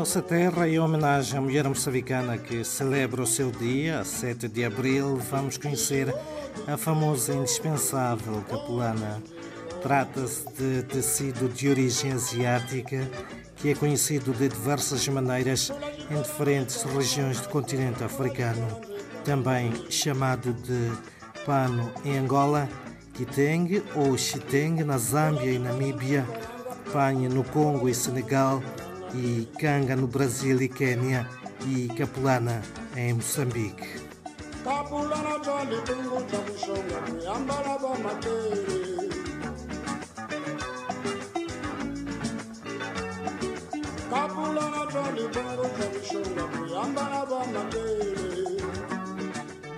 [0.00, 5.16] nossa terra, em homenagem à mulher moçambicana que celebra o seu dia, 7 de abril,
[5.30, 6.08] vamos conhecer
[6.66, 9.22] a famosa indispensável capulana.
[9.82, 13.06] Trata-se de tecido de origem asiática
[13.56, 15.70] que é conhecido de diversas maneiras
[16.10, 18.80] em diferentes regiões do continente africano.
[19.22, 20.90] Também chamado de
[21.44, 22.66] pano em Angola,
[23.12, 26.26] kiteng ou chiteng na Zâmbia e Namíbia,
[26.90, 28.62] panha no Congo e Senegal
[29.14, 31.28] e canga no Brasil e Quênia
[31.66, 32.62] e capulana
[32.96, 34.10] em Moçambique.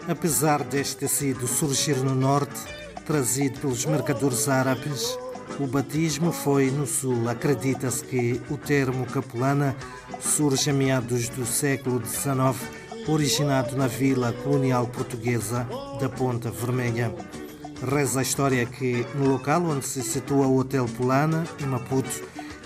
[0.09, 2.61] Apesar deste tecido surgir no norte,
[3.07, 5.17] trazido pelos mercadores árabes,
[5.59, 7.29] o batismo foi no sul.
[7.29, 9.77] Acredita-se que o termo capulana
[10.21, 12.57] surge a meados do século XIX,
[13.09, 15.67] originado na vila colonial portuguesa
[16.01, 17.15] da Ponta Vermelha.
[17.91, 22.23] Reza a história que, no local onde se situa o Hotel Polana, em Maputo,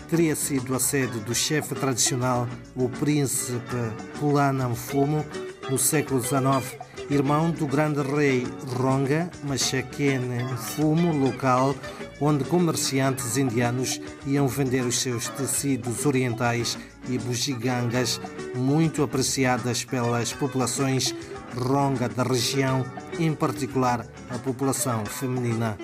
[0.09, 3.77] teria sido a sede do chefe tradicional, o príncipe
[4.19, 5.25] Pulana Mfumo,
[5.71, 6.79] no século XIX,
[7.11, 8.47] irmão do grande rei
[8.79, 11.75] Ronga Machaquene Mfumo, local
[12.21, 18.21] onde comerciantes indianos iam vender os seus tecidos orientais e bugigangas,
[18.55, 21.15] muito apreciadas pelas populações
[21.57, 22.85] ronga da região,
[23.19, 25.77] em particular a população feminina.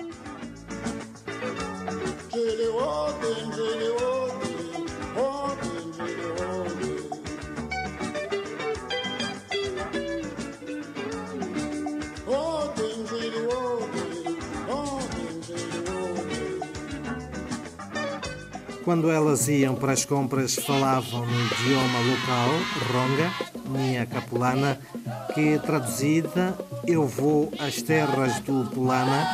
[18.83, 22.49] Quando elas iam para as compras, falavam no idioma local,
[22.91, 23.31] ronga,
[23.69, 24.77] minha capulana,
[25.33, 29.25] que traduzida eu vou às terras do Pulana,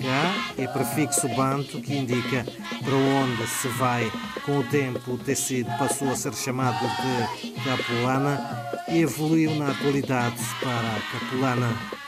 [0.00, 2.46] cá é prefixo banto que indica
[2.82, 4.10] para onde se vai.
[4.46, 8.40] Com o tempo, o tecido passou a ser chamado de capulana
[8.88, 12.03] e evoluiu na atualidade para capulana.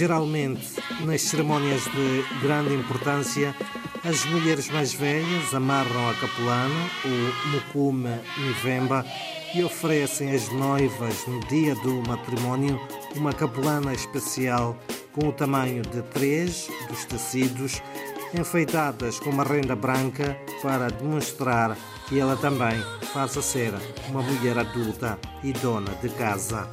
[0.00, 0.66] Geralmente,
[1.04, 3.54] nas cerimónias de grande importância,
[4.02, 9.04] as mulheres mais velhas amarram a capulana, o mucume nivemba,
[9.54, 12.80] e oferecem às noivas, no dia do matrimónio,
[13.14, 14.74] uma capulana especial
[15.12, 17.82] com o tamanho de três dos tecidos,
[18.32, 21.76] enfeitadas com uma renda branca para demonstrar
[22.08, 23.74] que ela também passa a ser
[24.08, 26.70] uma mulher adulta e dona de casa.